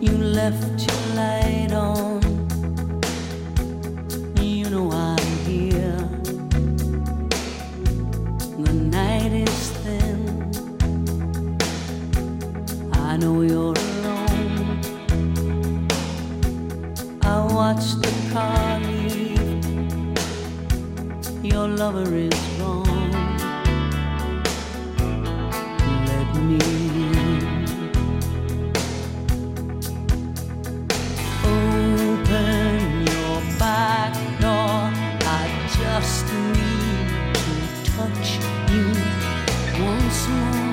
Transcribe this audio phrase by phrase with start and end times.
[0.00, 2.22] You left your light on.
[4.40, 5.98] You know I'm here.
[8.56, 10.50] The night is thin.
[12.94, 14.78] I know you're alone.
[17.20, 19.60] I watch the car leave.
[21.44, 22.89] Your lover is wrong.
[40.10, 40.69] consume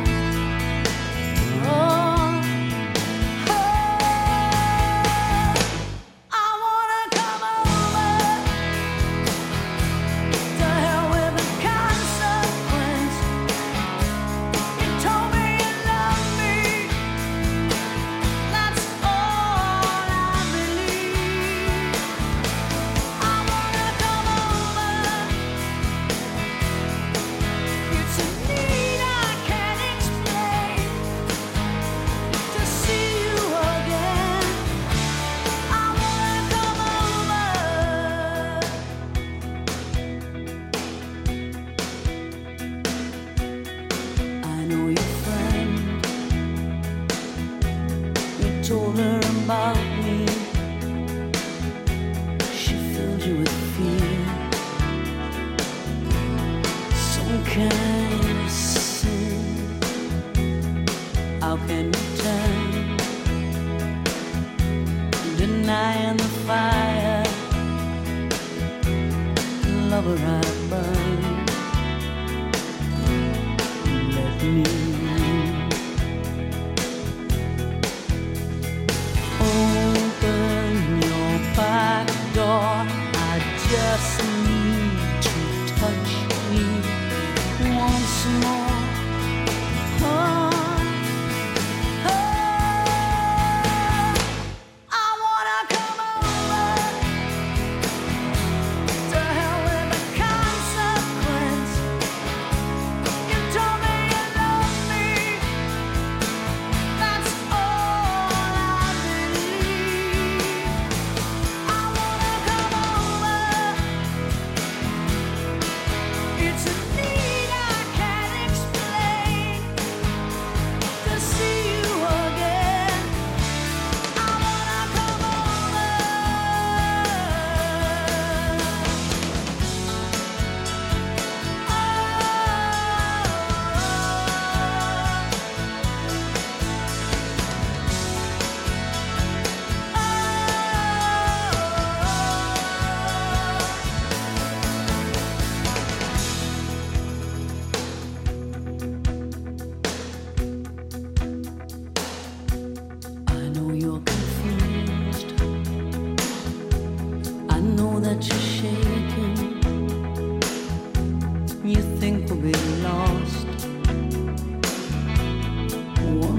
[61.47, 62.97] how can you turn?
[65.37, 67.23] Denying the fire,
[69.91, 71.21] lover, I burn.
[74.15, 74.96] Let me.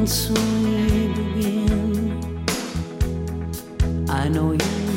[0.08, 2.46] soon we begin.
[4.08, 4.87] I know you.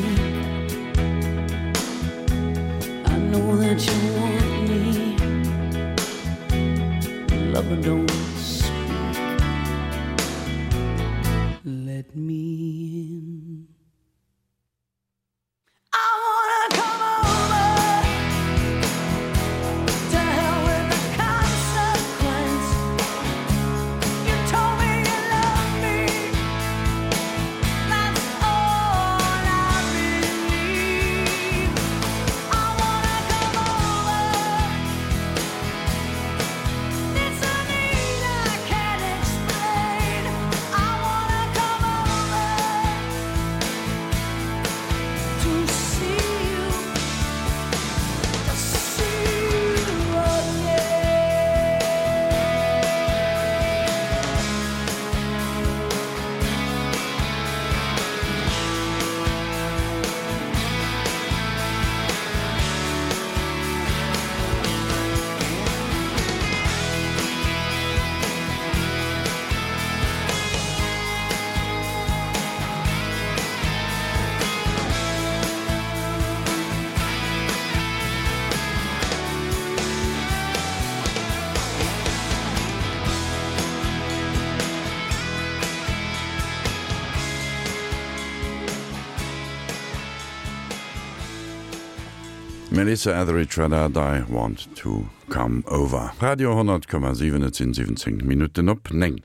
[92.73, 96.13] Melissa Ethery Trader die want to come over.
[96.19, 99.19] Radio 10,7 17 Minuten op neng.